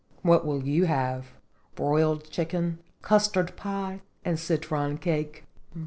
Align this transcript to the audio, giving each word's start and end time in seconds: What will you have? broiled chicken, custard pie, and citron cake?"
What 0.23 0.47
will 0.47 0.63
you 0.63 0.85
have? 0.85 1.27
broiled 1.75 2.31
chicken, 2.31 2.79
custard 3.03 3.55
pie, 3.55 4.01
and 4.25 4.39
citron 4.39 4.97
cake?" 4.97 5.45